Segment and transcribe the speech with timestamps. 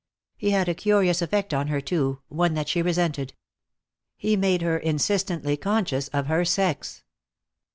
[0.35, 3.35] He had a curious effect on her, too, one that she resented.
[4.17, 7.03] He made her insistently conscious of her sex.